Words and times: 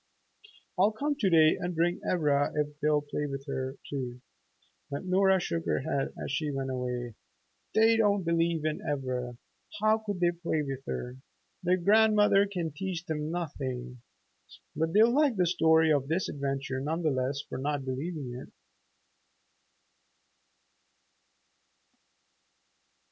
"I'll 0.79 0.91
come 0.93 1.13
to 1.19 1.29
day 1.29 1.57
and 1.61 1.75
bring 1.75 2.01
Ivra 2.03 2.51
if 2.55 2.79
they'll 2.79 3.03
play 3.03 3.27
with 3.27 3.45
her, 3.45 3.75
too!" 3.87 4.19
But 4.89 5.05
Nora 5.05 5.39
shook 5.39 5.67
her 5.67 5.81
head 5.81 6.11
as 6.17 6.31
she 6.31 6.49
went 6.49 6.71
away. 6.71 7.13
"They 7.75 7.97
don't 7.97 8.23
believe 8.23 8.65
in 8.65 8.81
Ivra. 8.81 9.37
How 9.79 9.99
could 9.99 10.19
they 10.19 10.31
play 10.31 10.63
with 10.63 10.83
her? 10.87 11.17
Their 11.61 11.77
grandmother 11.77 12.47
can 12.47 12.71
teach 12.71 13.05
them 13.05 13.29
nothing. 13.29 14.01
But 14.75 14.93
they'll 14.93 15.13
like 15.13 15.35
the 15.35 15.45
story 15.45 15.93
of 15.93 16.07
this 16.07 16.27
adventure 16.27 16.79
none 16.81 17.03
the 17.03 17.11
less 17.11 17.43
for 17.47 17.59
not 17.59 17.85
believing 17.85 18.33
it." 18.33 18.49